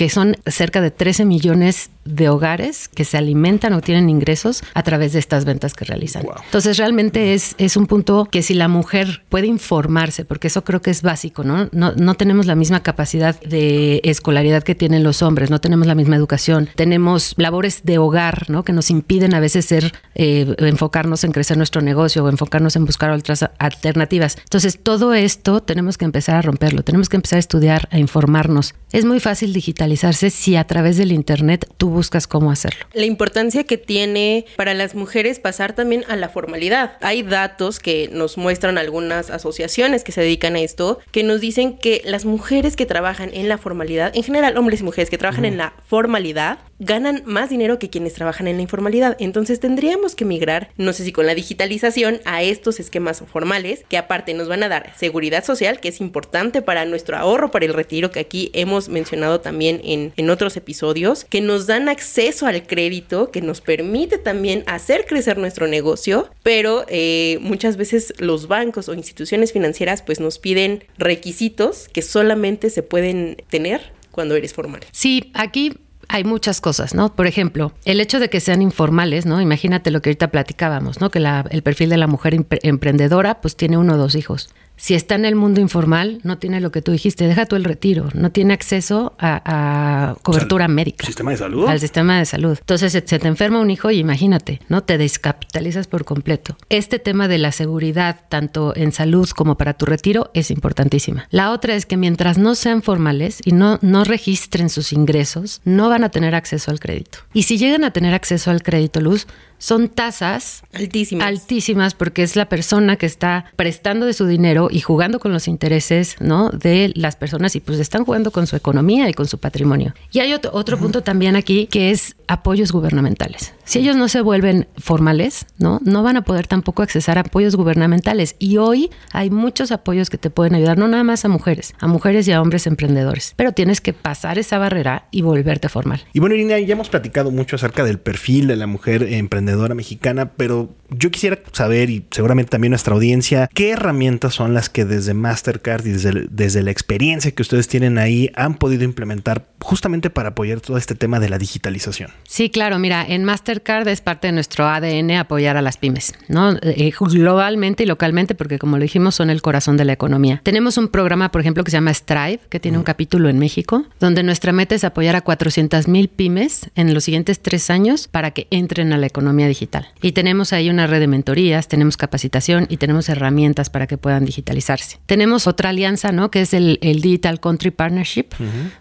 Que 0.00 0.08
son 0.08 0.34
cerca 0.46 0.80
de 0.80 0.90
13 0.90 1.26
millones 1.26 1.90
de 2.06 2.30
hogares 2.30 2.88
que 2.88 3.04
se 3.04 3.18
alimentan 3.18 3.74
o 3.74 3.82
tienen 3.82 4.08
ingresos 4.08 4.62
a 4.72 4.82
través 4.82 5.12
de 5.12 5.18
estas 5.18 5.44
ventas 5.44 5.74
que 5.74 5.84
realizan. 5.84 6.22
Wow. 6.22 6.36
Entonces 6.42 6.78
realmente 6.78 7.34
es, 7.34 7.54
es 7.58 7.76
un 7.76 7.86
punto 7.86 8.24
que 8.24 8.42
si 8.42 8.54
la 8.54 8.66
mujer 8.66 9.24
puede 9.28 9.46
informarse, 9.46 10.24
porque 10.24 10.46
eso 10.46 10.64
creo 10.64 10.80
que 10.80 10.90
es 10.90 11.02
básico, 11.02 11.44
¿no? 11.44 11.68
¿no? 11.72 11.92
No 11.92 12.14
tenemos 12.14 12.46
la 12.46 12.54
misma 12.54 12.82
capacidad 12.82 13.38
de 13.42 14.00
escolaridad 14.02 14.62
que 14.62 14.74
tienen 14.74 15.04
los 15.04 15.20
hombres, 15.20 15.50
no 15.50 15.60
tenemos 15.60 15.86
la 15.86 15.94
misma 15.94 16.16
educación, 16.16 16.70
tenemos 16.76 17.34
labores 17.36 17.82
de 17.84 17.98
hogar, 17.98 18.48
¿no? 18.48 18.64
Que 18.64 18.72
nos 18.72 18.90
impiden 18.90 19.34
a 19.34 19.40
veces 19.40 19.66
ser, 19.66 19.92
eh, 20.14 20.54
enfocarnos 20.60 21.24
en 21.24 21.32
crecer 21.32 21.58
nuestro 21.58 21.82
negocio 21.82 22.24
o 22.24 22.30
enfocarnos 22.30 22.74
en 22.74 22.86
buscar 22.86 23.10
otras 23.10 23.44
alternativas. 23.58 24.38
Entonces 24.44 24.78
todo 24.82 25.12
esto 25.12 25.60
tenemos 25.60 25.98
que 25.98 26.06
empezar 26.06 26.36
a 26.36 26.42
romperlo, 26.42 26.82
tenemos 26.84 27.10
que 27.10 27.16
empezar 27.16 27.36
a 27.36 27.40
estudiar, 27.40 27.86
a 27.92 27.98
informarnos. 27.98 28.74
Es 28.92 29.04
muy 29.04 29.20
fácil 29.20 29.52
digitalizarse 29.90 30.30
si 30.30 30.56
a 30.56 30.64
través 30.64 30.96
del 30.96 31.12
Internet 31.12 31.66
tú 31.76 31.90
buscas 31.90 32.26
cómo 32.26 32.50
hacerlo. 32.50 32.86
La 32.92 33.04
importancia 33.04 33.64
que 33.64 33.76
tiene 33.76 34.44
para 34.56 34.74
las 34.74 34.94
mujeres 34.94 35.40
pasar 35.40 35.74
también 35.74 36.04
a 36.08 36.16
la 36.16 36.28
formalidad. 36.28 36.92
Hay 37.00 37.22
datos 37.22 37.80
que 37.80 38.08
nos 38.12 38.38
muestran 38.38 38.78
algunas 38.78 39.30
asociaciones 39.30 40.04
que 40.04 40.12
se 40.12 40.20
dedican 40.20 40.54
a 40.54 40.60
esto, 40.60 41.00
que 41.10 41.22
nos 41.22 41.40
dicen 41.40 41.76
que 41.76 42.02
las 42.04 42.24
mujeres 42.24 42.76
que 42.76 42.86
trabajan 42.86 43.30
en 43.32 43.48
la 43.48 43.58
formalidad, 43.58 44.12
en 44.14 44.22
general 44.22 44.56
hombres 44.56 44.80
y 44.80 44.84
mujeres 44.84 45.10
que 45.10 45.18
trabajan 45.18 45.44
en 45.44 45.56
la 45.56 45.74
formalidad, 45.86 46.58
ganan 46.80 47.22
más 47.26 47.50
dinero 47.50 47.78
que 47.78 47.90
quienes 47.90 48.14
trabajan 48.14 48.48
en 48.48 48.56
la 48.56 48.62
informalidad. 48.62 49.16
Entonces 49.20 49.60
tendríamos 49.60 50.14
que 50.14 50.24
migrar, 50.24 50.70
no 50.76 50.92
sé 50.92 51.04
si 51.04 51.12
con 51.12 51.26
la 51.26 51.34
digitalización, 51.34 52.20
a 52.24 52.42
estos 52.42 52.80
esquemas 52.80 53.22
formales, 53.30 53.84
que 53.88 53.98
aparte 53.98 54.34
nos 54.34 54.48
van 54.48 54.62
a 54.62 54.68
dar 54.68 54.92
seguridad 54.96 55.44
social, 55.44 55.78
que 55.78 55.88
es 55.88 56.00
importante 56.00 56.62
para 56.62 56.84
nuestro 56.86 57.16
ahorro, 57.16 57.50
para 57.50 57.66
el 57.66 57.74
retiro, 57.74 58.10
que 58.10 58.20
aquí 58.20 58.50
hemos 58.54 58.88
mencionado 58.88 59.40
también 59.40 59.69
en, 59.84 60.30
otros 60.30 60.56
episodios, 60.56 61.24
que 61.24 61.40
nos 61.40 61.66
dan 61.66 61.88
acceso 61.88 62.46
al 62.46 62.66
crédito, 62.66 63.30
que 63.30 63.40
nos 63.42 63.60
permite 63.60 64.18
también 64.18 64.64
hacer 64.66 65.06
crecer 65.06 65.38
nuestro 65.38 65.66
negocio, 65.68 66.30
pero 66.42 66.84
eh, 66.88 67.38
muchas 67.40 67.76
veces 67.76 68.12
los 68.18 68.48
bancos 68.48 68.88
o 68.88 68.94
instituciones 68.94 69.52
financieras 69.52 70.02
pues 70.02 70.18
nos 70.20 70.38
piden 70.38 70.84
requisitos 70.98 71.88
que 71.92 72.02
solamente 72.02 72.70
se 72.70 72.82
pueden 72.82 73.36
tener 73.50 73.92
cuando 74.10 74.34
eres 74.36 74.54
formal. 74.54 74.80
Sí, 74.92 75.30
aquí 75.34 75.74
hay 76.08 76.24
muchas 76.24 76.60
cosas, 76.60 76.94
¿no? 76.94 77.14
Por 77.14 77.28
ejemplo, 77.28 77.72
el 77.84 78.00
hecho 78.00 78.18
de 78.18 78.28
que 78.28 78.40
sean 78.40 78.62
informales, 78.62 79.26
¿no? 79.26 79.40
Imagínate 79.40 79.90
lo 79.92 80.02
que 80.02 80.10
ahorita 80.10 80.32
platicábamos, 80.32 81.00
¿no? 81.00 81.10
Que 81.10 81.20
la- 81.20 81.44
el 81.50 81.62
perfil 81.62 81.88
de 81.90 81.96
la 81.98 82.08
mujer 82.08 82.34
empre- 82.34 82.58
emprendedora, 82.62 83.40
pues 83.40 83.54
tiene 83.56 83.76
uno 83.78 83.94
o 83.94 83.96
dos 83.96 84.16
hijos. 84.16 84.50
Si 84.80 84.94
está 84.94 85.14
en 85.14 85.26
el 85.26 85.34
mundo 85.34 85.60
informal, 85.60 86.20
no 86.22 86.38
tiene 86.38 86.58
lo 86.58 86.72
que 86.72 86.80
tú 86.80 86.90
dijiste, 86.90 87.26
deja 87.28 87.44
tú 87.44 87.54
el 87.54 87.64
retiro, 87.64 88.08
no 88.14 88.32
tiene 88.32 88.54
acceso 88.54 89.12
a, 89.18 89.42
a 89.44 90.14
cobertura 90.22 90.68
médica. 90.68 91.04
¿Sistema 91.04 91.32
de 91.32 91.36
salud? 91.36 91.68
Al 91.68 91.78
sistema 91.80 92.18
de 92.18 92.24
salud. 92.24 92.56
Entonces 92.58 92.90
se, 92.92 93.06
se 93.06 93.18
te 93.18 93.28
enferma 93.28 93.60
un 93.60 93.70
hijo 93.70 93.90
y 93.90 93.98
imagínate, 93.98 94.62
¿no? 94.68 94.82
Te 94.82 94.96
descapitalizas 94.96 95.86
por 95.86 96.06
completo. 96.06 96.56
Este 96.70 96.98
tema 96.98 97.28
de 97.28 97.36
la 97.36 97.52
seguridad, 97.52 98.20
tanto 98.30 98.74
en 98.74 98.92
salud 98.92 99.28
como 99.28 99.58
para 99.58 99.74
tu 99.74 99.84
retiro, 99.84 100.30
es 100.32 100.50
importantísima. 100.50 101.26
La 101.30 101.50
otra 101.50 101.74
es 101.74 101.84
que 101.84 101.98
mientras 101.98 102.38
no 102.38 102.54
sean 102.54 102.80
formales 102.82 103.40
y 103.44 103.52
no, 103.52 103.78
no 103.82 104.04
registren 104.04 104.70
sus 104.70 104.94
ingresos, 104.94 105.60
no 105.66 105.90
van 105.90 106.04
a 106.04 106.08
tener 106.08 106.34
acceso 106.34 106.70
al 106.70 106.80
crédito. 106.80 107.18
Y 107.34 107.42
si 107.42 107.58
llegan 107.58 107.84
a 107.84 107.92
tener 107.92 108.14
acceso 108.14 108.50
al 108.50 108.62
crédito, 108.62 109.02
Luz, 109.02 109.26
son 109.58 109.90
tasas 109.90 110.62
Altísimas. 110.72 111.26
altísimas 111.26 111.94
porque 111.94 112.22
es 112.22 112.34
la 112.34 112.48
persona 112.48 112.96
que 112.96 113.04
está 113.04 113.44
prestando 113.56 114.06
de 114.06 114.14
su 114.14 114.26
dinero 114.26 114.69
y 114.70 114.80
jugando 114.80 115.18
con 115.20 115.32
los 115.32 115.48
intereses, 115.48 116.16
¿no? 116.20 116.50
De 116.50 116.92
las 116.94 117.16
personas 117.16 117.56
y 117.56 117.60
pues 117.60 117.78
están 117.78 118.04
jugando 118.04 118.30
con 118.30 118.46
su 118.46 118.56
economía 118.56 119.08
y 119.08 119.14
con 119.14 119.26
su 119.26 119.38
patrimonio. 119.38 119.94
Y 120.12 120.20
hay 120.20 120.32
otro, 120.32 120.50
otro 120.54 120.78
punto 120.78 121.02
también 121.02 121.36
aquí 121.36 121.66
que 121.66 121.90
es 121.90 122.16
apoyos 122.26 122.72
gubernamentales. 122.72 123.52
Si 123.70 123.78
ellos 123.78 123.94
no 123.94 124.08
se 124.08 124.20
vuelven 124.20 124.66
formales, 124.78 125.46
¿no? 125.56 125.78
No 125.84 126.02
van 126.02 126.16
a 126.16 126.24
poder 126.24 126.48
tampoco 126.48 126.82
accesar 126.82 127.18
a 127.18 127.20
apoyos 127.20 127.54
gubernamentales. 127.54 128.34
Y 128.40 128.56
hoy 128.56 128.90
hay 129.12 129.30
muchos 129.30 129.70
apoyos 129.70 130.10
que 130.10 130.18
te 130.18 130.28
pueden 130.28 130.56
ayudar, 130.56 130.76
no 130.76 130.88
nada 130.88 131.04
más 131.04 131.24
a 131.24 131.28
mujeres, 131.28 131.76
a 131.78 131.86
mujeres 131.86 132.26
y 132.26 132.32
a 132.32 132.42
hombres 132.42 132.66
emprendedores. 132.66 133.32
Pero 133.36 133.52
tienes 133.52 133.80
que 133.80 133.92
pasar 133.92 134.40
esa 134.40 134.58
barrera 134.58 135.06
y 135.12 135.22
volverte 135.22 135.68
formal. 135.68 136.02
Y 136.12 136.18
bueno, 136.18 136.34
Irina, 136.34 136.58
ya 136.58 136.72
hemos 136.72 136.88
platicado 136.88 137.30
mucho 137.30 137.54
acerca 137.54 137.84
del 137.84 138.00
perfil 138.00 138.48
de 138.48 138.56
la 138.56 138.66
mujer 138.66 139.04
emprendedora 139.04 139.76
mexicana, 139.76 140.32
pero 140.32 140.74
yo 140.90 141.12
quisiera 141.12 141.38
saber, 141.52 141.90
y 141.90 142.04
seguramente 142.10 142.50
también 142.50 142.72
nuestra 142.72 142.94
audiencia, 142.94 143.48
qué 143.54 143.70
herramientas 143.70 144.34
son 144.34 144.52
las 144.52 144.68
que 144.68 144.84
desde 144.84 145.14
Mastercard 145.14 145.86
y 145.86 145.90
desde, 145.92 146.26
desde 146.28 146.64
la 146.64 146.72
experiencia 146.72 147.30
que 147.30 147.42
ustedes 147.42 147.68
tienen 147.68 147.98
ahí 147.98 148.32
han 148.34 148.54
podido 148.54 148.82
implementar 148.82 149.46
justamente 149.60 150.10
para 150.10 150.30
apoyar 150.30 150.60
todo 150.60 150.76
este 150.76 150.96
tema 150.96 151.20
de 151.20 151.28
la 151.28 151.38
digitalización. 151.38 152.10
Sí, 152.26 152.50
claro, 152.50 152.80
mira, 152.80 153.06
en 153.06 153.22
Mastercard 153.22 153.59
Mastercard 153.60 153.88
es 153.88 154.00
parte 154.00 154.28
de 154.28 154.32
nuestro 154.32 154.66
ADN 154.66 155.12
apoyar 155.12 155.56
a 155.56 155.62
las 155.62 155.76
pymes, 155.76 156.14
¿no? 156.28 156.56
Eh, 156.62 156.92
globalmente 156.98 157.82
y 157.82 157.86
localmente, 157.86 158.34
porque 158.34 158.58
como 158.58 158.78
lo 158.78 158.82
dijimos, 158.82 159.14
son 159.14 159.28
el 159.28 159.42
corazón 159.42 159.76
de 159.76 159.84
la 159.84 159.92
economía. 159.92 160.40
Tenemos 160.42 160.78
un 160.78 160.88
programa, 160.88 161.30
por 161.30 161.40
ejemplo, 161.40 161.62
que 161.62 161.70
se 161.70 161.76
llama 161.76 161.92
Strive, 161.92 162.40
que 162.48 162.58
tiene 162.58 162.78
un 162.78 162.84
capítulo 162.84 163.28
en 163.28 163.38
México, 163.38 163.84
donde 163.98 164.22
nuestra 164.22 164.52
meta 164.52 164.74
es 164.74 164.84
apoyar 164.84 165.16
a 165.16 165.20
400 165.20 165.88
mil 165.88 166.08
pymes 166.08 166.70
en 166.74 166.94
los 166.94 167.04
siguientes 167.04 167.40
tres 167.40 167.70
años 167.70 168.08
para 168.08 168.30
que 168.30 168.46
entren 168.50 168.92
a 168.92 168.98
la 168.98 169.06
economía 169.06 169.46
digital. 169.46 169.88
Y 170.00 170.12
tenemos 170.12 170.52
ahí 170.52 170.70
una 170.70 170.86
red 170.86 171.00
de 171.00 171.06
mentorías, 171.06 171.68
tenemos 171.68 171.96
capacitación 171.96 172.66
y 172.70 172.78
tenemos 172.78 173.08
herramientas 173.08 173.68
para 173.68 173.86
que 173.86 173.98
puedan 173.98 174.24
digitalizarse. 174.24 174.98
Tenemos 175.06 175.46
otra 175.46 175.70
alianza, 175.70 176.12
¿no? 176.12 176.30
Que 176.30 176.42
es 176.42 176.54
el, 176.54 176.78
Digital 176.80 177.40
Country 177.40 177.70
Partnership, 177.70 178.26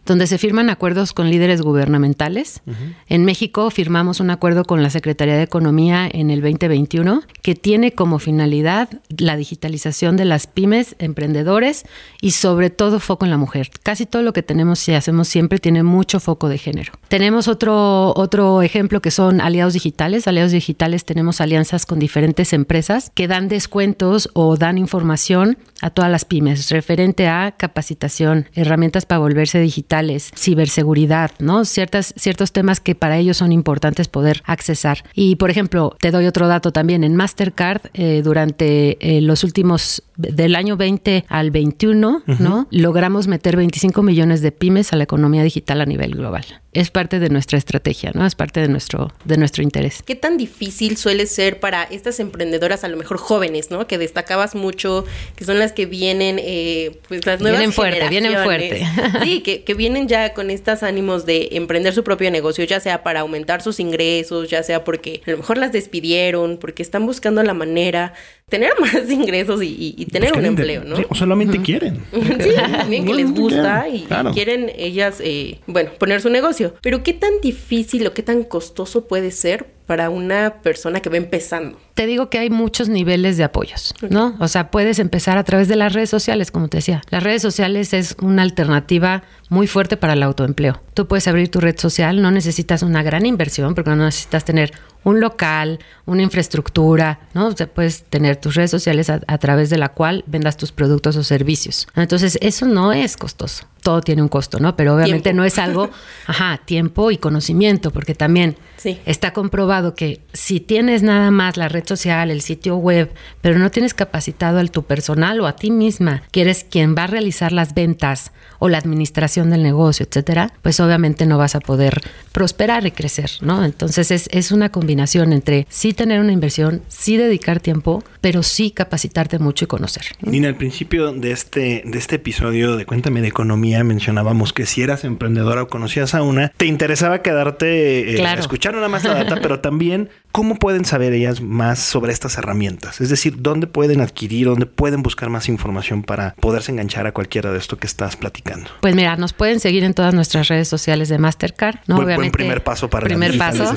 donde 0.06 0.28
se 0.28 0.38
firman 0.38 0.70
acuerdos 0.70 1.14
con 1.14 1.30
líderes 1.30 1.62
gubernamentales. 1.62 2.62
En 3.08 3.26
México 3.26 3.70
firmamos 3.72 4.20
un 4.20 4.30
acuerdo 4.30 4.64
con 4.70 4.84
la 4.84 4.92
Secretaría 4.92 5.36
de 5.36 5.42
Economía 5.42 6.08
en 6.14 6.30
el 6.30 6.42
2021 6.42 7.24
que 7.42 7.56
tiene 7.56 7.94
como 7.94 8.20
finalidad 8.20 8.88
la 9.18 9.36
digitalización 9.36 10.16
de 10.16 10.26
las 10.26 10.46
pymes, 10.46 10.96
emprendedores 11.00 11.86
y 12.22 12.32
sobre 12.32 12.70
todo 12.70 13.00
foco 13.00 13.26
en 13.26 13.32
la 13.32 13.38
mujer. 13.38 13.72
Casi 13.82 14.06
todo 14.06 14.22
lo 14.22 14.32
que 14.32 14.44
tenemos 14.44 14.88
y 14.88 14.94
hacemos 14.94 15.28
siempre 15.28 15.58
tiene 15.58 15.82
mucho 15.82 16.20
foco 16.20 16.50
de 16.50 16.60
género. 16.60 16.94
Tenemos 17.08 17.48
otro, 17.48 18.14
otro 18.16 18.62
ejemplo 18.62 19.02
que 19.02 19.10
son 19.10 19.42
aliados 19.42 19.74
digitales. 19.74 20.28
Aliados 20.28 20.52
digitales 20.52 21.04
tenemos 21.04 21.42
alianzas 21.42 21.88
con 21.88 21.98
diferentes 21.98 22.54
empresas 22.54 23.12
que 23.16 23.28
dan 23.28 23.48
descuentos 23.48 24.30
o 24.34 24.56
dan 24.56 24.78
información 24.78 25.58
a 25.82 25.90
todas 25.90 26.12
las 26.12 26.26
pymes 26.26 26.70
referente 26.70 27.28
a 27.28 27.56
capacitación, 27.58 28.48
herramientas 28.54 29.08
para 29.08 29.20
volverse 29.20 29.60
digitales, 29.60 30.32
ciberseguridad, 30.36 31.32
¿no? 31.40 31.66
Ciertas, 31.66 32.14
ciertos 32.18 32.52
temas 32.52 32.80
que 32.80 32.94
para 32.94 33.18
ellos 33.18 33.38
son 33.38 33.52
importantes 33.52 34.08
poder 34.08 34.44
accesar. 34.52 35.04
Y 35.14 35.36
por 35.36 35.50
ejemplo, 35.50 35.96
te 36.00 36.12
doy 36.12 36.26
otro 36.26 36.48
dato 36.48 36.72
también, 36.72 37.04
en 37.04 37.16
Mastercard 37.16 37.82
eh, 37.94 38.22
durante 38.24 38.98
eh, 39.00 39.22
los 39.22 39.44
últimos, 39.44 40.04
del 40.18 40.56
año 40.56 40.78
20 40.78 41.26
al 41.28 41.52
21, 41.52 42.24
¿no? 42.40 42.68
Logramos 42.72 43.28
meter 43.28 43.56
25 43.56 44.04
millones 44.04 44.42
de 44.42 44.52
pymes 44.52 44.92
a 44.94 44.98
la 44.98 45.04
economía 45.04 45.44
digital 45.44 45.82
a 45.82 45.86
nivel 45.86 46.16
global 46.16 46.46
es 46.72 46.92
parte 46.92 47.20
de 47.20 47.30
nuestra 47.30 47.58
estrategia, 47.58 48.12
¿no? 48.14 48.26
Es 48.26 48.36
parte 48.36 48.60
de 48.60 48.68
nuestro, 48.68 49.12
de 49.26 49.38
nuestro 49.38 49.64
interés. 49.64 50.04
¿Qué 50.06 50.16
tan 50.16 50.38
difícil 50.38 50.98
suele 50.98 51.26
ser 51.26 51.60
para 51.60 51.84
estas 51.84 52.20
emprendedoras, 52.20 52.84
a 52.84 52.88
lo 52.88 52.98
mejor 52.98 53.18
jóvenes, 53.18 53.72
¿no? 53.72 53.88
Que 53.88 53.98
destacabas 53.98 54.54
mucho, 54.54 55.06
que 55.36 55.46
son 55.46 55.58
las 55.58 55.72
que 55.74 55.88
vienen, 55.88 56.38
eh, 56.40 57.00
pues 57.08 57.26
las 57.26 57.42
nuevas 57.42 57.60
Vienen 57.60 57.74
fuerte, 57.74 58.10
vienen 58.10 58.44
fuerte. 58.44 58.86
Sí, 59.24 59.42
que, 59.42 59.64
que 59.64 59.74
vienen 59.74 60.08
ya 60.08 60.34
con 60.34 60.50
estos 60.50 60.84
ánimos 60.84 61.26
de 61.26 61.50
emprender 61.54 61.94
su 61.94 62.04
propio 62.04 62.30
negocio, 62.32 62.64
ya 62.64 62.80
sea 62.80 63.04
para 63.04 63.22
aumentar 63.22 63.62
sus 63.62 63.80
ingresos, 63.80 64.50
ya 64.50 64.62
sea 64.64 64.84
porque 64.84 65.22
a 65.26 65.32
lo 65.32 65.38
mejor 65.38 65.58
las 65.58 65.72
despidieron, 65.72 66.58
porque 66.58 66.84
están 66.84 67.06
buscando 67.06 67.42
la 67.44 67.54
manera 67.54 68.14
tener 68.50 68.72
más 68.80 69.10
ingresos 69.10 69.62
y, 69.64 70.06
tener 70.12 70.36
un 70.38 70.46
empleo, 70.46 70.84
¿no? 70.84 70.98
o 71.10 71.16
solamente 71.16 71.62
quieren. 71.62 72.02
sí, 72.12 72.50
también 72.56 73.06
que 73.06 73.14
les 73.14 73.34
gusta 73.34 73.88
y, 73.88 74.08
quieren 74.34 74.72
ellas, 74.76 75.22
eh, 75.24 75.60
bueno, 75.68 75.92
poner 75.98 76.22
su 76.22 76.30
negocio. 76.30 76.74
Pero 76.82 77.04
¿qué 77.04 77.14
tan 77.14 77.42
difícil 77.42 78.06
o 78.08 78.14
qué 78.14 78.24
tan 78.24 78.44
costoso 78.44 79.08
puede 79.08 79.32
ser 79.32 79.79
para 79.90 80.12
una 80.12 80.62
persona 80.62 81.00
que 81.00 81.10
va 81.10 81.18
empezando? 81.18 81.80
Te 81.96 82.06
digo 82.06 82.30
que 82.30 82.38
hay 82.38 82.52
muchos 82.52 82.90
niveles 82.90 83.38
de 83.38 83.44
apoyos, 83.44 83.96
¿no? 84.08 84.36
O 84.40 84.48
sea, 84.48 84.70
puedes 84.70 85.00
empezar 85.00 85.40
a 85.40 85.44
través 85.44 85.68
de 85.68 85.76
las 85.76 85.94
redes 85.94 86.12
sociales, 86.12 86.52
como 86.52 86.68
te 86.68 86.78
decía. 86.78 87.02
Las 87.10 87.24
redes 87.24 87.42
sociales 87.42 87.92
es 87.94 88.16
una 88.22 88.44
alternativa 88.44 89.24
muy 89.50 89.66
fuerte 89.66 89.98
para 89.98 90.14
el 90.14 90.22
autoempleo. 90.22 90.80
Tú 90.94 91.08
puedes 91.08 91.28
abrir 91.28 91.50
tu 91.50 91.60
red 91.60 91.76
social, 91.80 92.22
no 92.22 92.30
necesitas 92.30 92.84
una 92.84 93.02
gran 93.02 93.26
inversión, 93.26 93.74
porque 93.74 93.90
no 93.90 93.96
necesitas 93.96 94.46
tener 94.46 94.74
un 95.04 95.22
local, 95.22 95.80
una 96.06 96.22
infraestructura, 96.22 97.22
¿no? 97.34 97.48
O 97.48 97.52
sea, 97.58 97.66
puedes 97.66 98.04
tener 98.04 98.36
tus 98.36 98.54
redes 98.54 98.70
sociales 98.70 99.10
a, 99.10 99.22
a, 99.26 99.38
través 99.40 99.72
de 99.72 99.80
la 99.80 99.90
cual 99.90 100.24
vendas 100.28 100.56
tus 100.56 100.72
productos 100.72 101.16
o 101.16 101.24
servicios. 101.24 101.88
Entonces, 101.96 102.38
eso 102.42 102.68
no 102.68 102.94
es 102.94 103.18
costoso. 103.18 103.66
Todo 103.82 104.02
tiene 104.02 104.22
un 104.22 104.28
costo, 104.28 104.60
¿no? 104.60 104.76
Pero 104.76 104.96
obviamente 104.96 105.34
no 105.34 105.44
es 105.44 105.58
algo, 105.58 105.90
ajá, 106.28 106.60
tiempo 106.66 107.12
y 107.12 107.18
conocimiento, 107.18 107.92
porque 107.92 108.16
también 108.16 108.58
sí. 108.78 109.00
está 109.06 109.34
comprobado 109.34 109.96
que 109.96 110.22
si 110.34 110.60
tienes 110.60 111.04
nada 111.04 111.32
más 111.32 111.58
la 111.58 111.70
red 111.70 111.86
social, 111.86 112.32
el 112.32 112.42
sitio 112.42 112.78
web, 112.78 113.12
pero 113.42 113.60
no 113.60 113.72
tienes 113.72 113.94
capacitado 113.94 114.60
al 114.60 114.72
tu 114.72 114.84
personal 114.84 115.40
o 115.42 115.48
a 115.48 115.56
ti 115.56 115.72
misma, 115.72 116.24
que 116.32 116.42
eres 116.42 116.66
quien 116.70 116.96
va 116.96 117.06
a 117.06 117.08
realizar 117.08 117.52
las 117.52 117.74
ventas 117.74 118.32
o 118.60 118.68
la 118.70 118.78
administración 118.78 119.50
del 119.50 119.64
negocio, 119.64 120.06
etcétera, 120.08 120.54
pues 120.62 120.80
obviamente 120.80 121.26
no 121.26 121.38
vas 121.38 121.56
a 121.56 121.60
poder 121.62 122.02
prosperar 122.32 122.86
y 122.86 122.92
crecer, 122.92 123.32
¿no? 123.42 123.64
Entonces 123.64 124.12
es, 124.12 124.30
es 124.32 124.52
una 124.52 124.70
combinación 124.70 125.34
entre 125.34 125.66
sí 125.70 125.94
tener 125.94 126.20
una 126.20 126.34
inversión, 126.34 126.82
sí 126.88 127.18
dedicar 127.18 127.60
tiempo, 127.60 128.04
pero 128.22 128.44
sí 128.44 128.72
capacitarte 128.72 129.40
mucho 129.40 129.66
y 129.66 129.68
conocer. 129.68 130.04
Nina, 130.22 130.50
al 130.50 130.56
principio 130.56 131.14
de 131.14 131.32
este, 131.32 131.84
de 131.86 131.98
este 131.98 132.16
episodio 132.16 132.76
de 132.76 132.86
Cuéntame 132.86 133.22
de 133.22 133.30
Economía 133.30 133.69
mencionábamos 133.84 134.54
que 134.54 134.66
si 134.66 134.82
eras 134.82 135.04
emprendedora 135.04 135.64
o 135.64 135.68
conocías 135.68 136.16
a 136.16 136.22
una, 136.22 136.50
te 136.50 136.66
interesaba 136.66 137.22
quedarte 137.22 138.16
eh, 138.16 138.26
a 138.26 138.34
escuchar 138.34 138.74
nada 138.74 138.90
más 138.90 139.04
la 139.04 139.14
data, 139.14 139.36
pero 139.42 139.60
también 139.60 140.10
cómo 140.32 140.56
pueden 140.56 140.86
saber 140.86 141.14
ellas 141.14 141.42
más 141.42 141.80
sobre 141.80 142.12
estas 142.12 142.38
herramientas. 142.38 143.02
Es 143.02 143.10
decir, 143.10 143.42
dónde 143.42 143.68
pueden 143.68 144.02
adquirir, 144.02 144.48
dónde 144.48 144.66
pueden 144.66 145.02
buscar 145.02 145.30
más 145.30 145.50
información 145.50 146.04
para 146.04 146.36
poderse 146.40 146.72
enganchar 146.72 147.08
a 147.08 147.12
cualquiera 147.12 147.52
de 147.52 147.58
esto 147.58 147.78
que 147.78 147.88
estás 147.88 148.16
platicando. 148.16 148.70
Pues 148.82 148.96
mira, 148.96 149.16
nos 149.16 149.34
pueden 149.34 149.60
seguir 149.60 149.84
en 149.84 149.94
todas 149.94 150.14
nuestras 150.14 150.48
redes 150.48 150.68
sociales 150.68 151.10
de 151.10 151.18
Mastercard. 151.18 151.80
¿no? 151.88 151.96
Buen, 151.96 152.08
Obviamente, 152.08 152.38
primer 152.38 152.64
paso 152.64 152.90
para 152.90 153.06
primer 153.06 153.36
la 153.36 153.52
paso. 153.52 153.74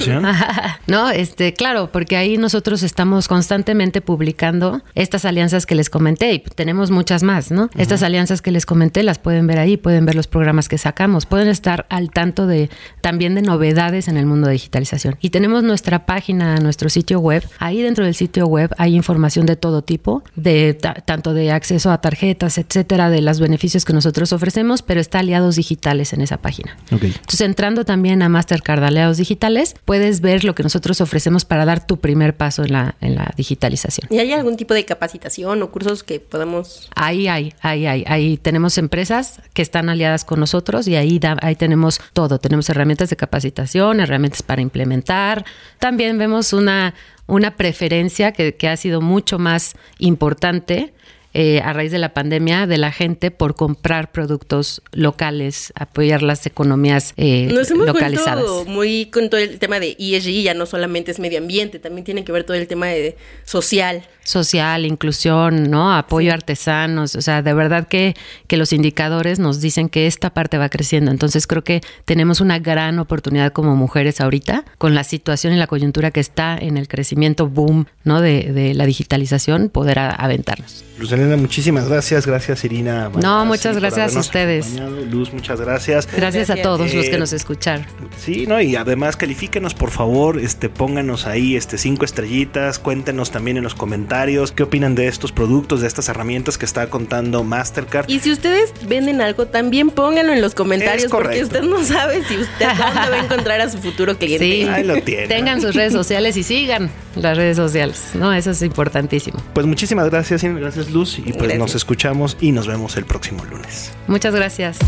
no, 0.86 1.10
este, 1.10 1.54
claro, 1.54 1.90
porque 1.90 2.16
ahí 2.16 2.36
nosotros 2.38 2.82
estamos 2.82 3.28
constantemente 3.28 4.00
publicando 4.00 4.82
estas 4.94 5.24
alianzas 5.24 5.66
que 5.66 5.74
les 5.74 5.90
comenté 5.90 6.32
y 6.34 6.38
tenemos 6.40 6.90
muchas 6.90 7.22
más, 7.22 7.50
¿no? 7.50 7.70
Estas 7.76 8.02
alianzas 8.02 8.42
que 8.42 8.50
les 8.50 8.66
comenté 8.66 9.02
las 9.02 9.18
pueden 9.18 9.46
ver 9.46 9.58
ahí, 9.58 9.76
pueden 9.76 10.06
ver 10.06 10.14
los 10.14 10.26
programas 10.26 10.68
que 10.68 10.78
sacamos, 10.78 11.26
pueden 11.26 11.48
estar 11.48 11.86
al 11.88 12.10
tanto 12.10 12.46
de 12.46 12.70
también 13.00 13.34
de 13.34 13.42
novedades 13.42 14.08
en 14.08 14.16
el 14.16 14.26
mundo 14.26 14.48
de 14.48 14.54
digitalización. 14.54 15.16
Y 15.20 15.30
tenemos 15.30 15.62
nuestra 15.62 16.06
página, 16.06 16.41
nuestro 16.60 16.88
sitio 16.88 17.20
web. 17.20 17.46
Ahí 17.58 17.82
dentro 17.82 18.04
del 18.04 18.14
sitio 18.14 18.46
web 18.46 18.70
hay 18.78 18.94
información 18.94 19.46
de 19.46 19.56
todo 19.56 19.82
tipo, 19.82 20.22
de 20.36 20.74
tanto 20.74 21.34
de 21.34 21.50
acceso 21.52 21.90
a 21.90 22.00
tarjetas, 22.00 22.58
etcétera, 22.58 23.10
de 23.10 23.20
los 23.20 23.40
beneficios 23.40 23.84
que 23.84 23.92
nosotros 23.92 24.32
ofrecemos, 24.32 24.82
pero 24.82 25.00
está 25.00 25.20
aliados 25.20 25.56
digitales 25.56 26.12
en 26.12 26.20
esa 26.20 26.38
página. 26.38 26.76
Entonces, 26.90 27.40
entrando 27.40 27.84
también 27.84 28.22
a 28.22 28.28
Mastercard 28.28 28.82
Aliados 28.84 29.16
Digitales, 29.16 29.74
puedes 29.84 30.20
ver 30.20 30.44
lo 30.44 30.54
que 30.54 30.62
nosotros 30.62 31.00
ofrecemos 31.00 31.44
para 31.44 31.64
dar 31.64 31.86
tu 31.86 31.98
primer 31.98 32.36
paso 32.36 32.64
en 32.64 32.72
la, 32.72 32.94
en 33.00 33.14
la 33.14 33.32
digitalización. 33.36 34.08
¿Y 34.10 34.18
hay 34.18 34.32
algún 34.32 34.56
tipo 34.56 34.74
de 34.74 34.84
capacitación 34.84 35.62
o 35.62 35.70
cursos 35.70 36.02
que 36.02 36.20
podamos...? 36.20 36.88
Ahí 36.94 37.28
hay, 37.28 37.54
ahí 37.60 37.86
hay. 37.86 38.04
Ahí 38.06 38.36
tenemos 38.36 38.78
empresas 38.78 39.40
que 39.54 39.62
están 39.62 39.88
aliadas 39.88 40.24
con 40.24 40.40
nosotros 40.40 40.88
y 40.88 40.96
ahí, 40.96 41.20
ahí 41.40 41.56
tenemos 41.56 42.00
todo. 42.12 42.38
Tenemos 42.38 42.68
herramientas 42.70 43.10
de 43.10 43.16
capacitación, 43.16 44.00
herramientas 44.00 44.42
para 44.42 44.62
implementar. 44.62 45.44
También 45.78 46.18
vemos 46.18 46.31
una, 46.52 46.94
una 47.26 47.56
preferencia 47.56 48.32
que, 48.32 48.54
que 48.56 48.68
ha 48.68 48.76
sido 48.76 49.00
mucho 49.00 49.38
más 49.38 49.74
importante 49.98 50.94
eh, 51.34 51.60
a 51.62 51.72
raíz 51.72 51.90
de 51.90 51.98
la 51.98 52.12
pandemia 52.12 52.66
de 52.66 52.76
la 52.76 52.92
gente 52.92 53.30
por 53.30 53.54
comprar 53.54 54.12
productos 54.12 54.82
locales, 54.92 55.72
apoyar 55.74 56.22
las 56.22 56.44
economías 56.46 57.14
eh, 57.16 57.48
Nos 57.52 57.70
hemos 57.70 57.86
localizadas. 57.86 58.44
muy 58.66 59.06
con 59.06 59.30
todo 59.30 59.40
el 59.40 59.58
tema 59.58 59.80
de 59.80 59.96
ESG, 59.98 60.42
ya 60.42 60.54
no 60.54 60.66
solamente 60.66 61.10
es 61.10 61.18
medio 61.18 61.38
ambiente, 61.38 61.78
también 61.78 62.04
tiene 62.04 62.24
que 62.24 62.32
ver 62.32 62.44
todo 62.44 62.56
el 62.56 62.66
tema 62.66 62.88
de 62.88 63.16
social. 63.44 64.02
Social, 64.24 64.86
inclusión, 64.86 65.70
¿no? 65.70 65.94
Apoyo 65.94 66.30
a 66.30 66.34
artesanos, 66.34 67.16
o 67.16 67.22
sea, 67.22 67.42
de 67.42 67.54
verdad 67.54 67.88
que, 67.88 68.14
que 68.46 68.56
los 68.56 68.72
indicadores 68.72 69.38
nos 69.38 69.60
dicen 69.60 69.88
que 69.88 70.06
esta 70.06 70.30
parte 70.30 70.58
va 70.58 70.68
creciendo. 70.68 71.10
Entonces 71.10 71.46
creo 71.46 71.64
que 71.64 71.80
tenemos 72.04 72.40
una 72.40 72.58
gran 72.58 72.98
oportunidad 72.98 73.52
como 73.52 73.74
mujeres 73.74 74.20
ahorita, 74.20 74.64
con 74.78 74.94
la 74.94 75.02
situación 75.02 75.54
y 75.54 75.56
la 75.56 75.66
coyuntura 75.66 76.10
que 76.10 76.20
está 76.20 76.56
en 76.56 76.76
el 76.76 76.88
crecimiento 76.88 77.48
boom, 77.48 77.86
¿no? 78.04 78.20
De, 78.20 78.52
de 78.52 78.74
la 78.74 78.86
digitalización, 78.86 79.70
poder 79.70 79.98
aventarnos. 79.98 80.84
Luz 80.98 81.10
Muchísimas 81.36 81.88
gracias. 81.88 82.26
Gracias, 82.26 82.64
Irina. 82.64 83.10
No, 83.20 83.44
muchas 83.44 83.76
gracias 83.76 84.16
a 84.16 84.20
ustedes. 84.20 84.80
Luz, 85.10 85.32
muchas 85.32 85.60
gracias. 85.60 86.08
Gracias, 86.14 86.50
a 86.50 86.56
todos 86.56 86.92
los 86.92 87.04
que 87.04 87.14
eh, 87.14 87.18
nos 87.18 87.32
escucharon. 87.32 87.86
Sí, 88.18 88.46
¿no? 88.46 88.60
Y 88.60 88.76
además 88.76 89.16
califíquenos, 89.16 89.74
por 89.74 89.90
favor, 89.90 90.38
este, 90.38 90.68
pónganos 90.68 91.26
ahí 91.26 91.56
este, 91.56 91.78
cinco 91.78 92.04
estrellitas, 92.04 92.78
cuéntenos 92.78 93.30
también 93.30 93.56
en 93.56 93.62
los 93.62 93.74
comentarios 93.74 94.52
qué 94.52 94.62
opinan 94.62 94.94
de 94.94 95.08
estos 95.08 95.32
productos, 95.32 95.80
de 95.80 95.86
estas 95.86 96.08
herramientas 96.08 96.58
que 96.58 96.64
está 96.64 96.88
contando 96.88 97.44
Mastercard. 97.44 98.08
Y 98.08 98.20
si 98.20 98.32
ustedes 98.32 98.72
venden 98.86 99.20
algo, 99.20 99.46
también 99.46 99.90
pónganlo 99.90 100.32
en 100.32 100.40
los 100.40 100.54
comentarios, 100.54 101.10
porque 101.10 101.42
usted 101.42 101.62
no 101.62 101.82
sabe 101.84 102.22
si 102.24 102.36
usted 102.36 102.66
dónde 102.78 103.10
va 103.10 103.16
a 103.16 103.24
encontrar 103.24 103.60
a 103.60 103.68
su 103.68 103.78
futuro 103.78 104.16
cliente. 104.18 104.44
Sí, 104.44 104.62
ahí 104.64 104.84
lo 104.84 105.00
tiene. 105.02 105.28
Tengan 105.28 105.60
sus 105.60 105.74
redes 105.74 105.92
sociales 105.92 106.36
y 106.36 106.42
sigan 106.42 106.90
las 107.16 107.36
redes 107.36 107.56
sociales, 107.56 108.10
¿no? 108.14 108.32
Eso 108.32 108.50
es 108.50 108.62
importantísimo. 108.62 109.38
Pues 109.54 109.66
muchísimas 109.66 110.08
gracias, 110.10 110.42
gracias 110.42 110.90
Luz. 110.90 111.11
Todos 111.16 111.18
y 111.18 111.32
pues 111.32 111.42
Gracias. 111.42 111.58
nos 111.58 111.74
escuchamos 111.74 112.36
y 112.40 112.52
nos 112.52 112.66
vemos 112.66 112.96
el 112.96 113.04
próximo 113.04 113.44
lunes. 113.44 113.92
Muchas 114.06 114.34
gracias. 114.34 114.78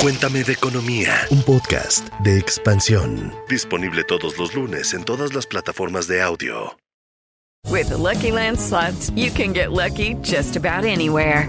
Cuéntame 0.00 0.44
de 0.44 0.52
economía. 0.52 1.14
Un 1.30 1.42
podcast 1.42 2.08
de 2.20 2.38
expansión. 2.38 3.32
Disponible 3.48 4.04
todos 4.04 4.38
los 4.38 4.54
lunes 4.54 4.92
en 4.94 5.04
todas 5.04 5.34
las 5.34 5.46
plataformas 5.46 6.06
de 6.06 6.22
audio. 6.22 6.76
With 7.68 7.88
the 7.88 7.96
Lucky 7.96 8.30
Land 8.30 8.58
slots, 8.58 9.10
you 9.16 9.30
can 9.30 9.52
get 9.52 9.72
lucky 9.72 10.14
just 10.22 10.56
about 10.56 10.84
anywhere. 10.84 11.48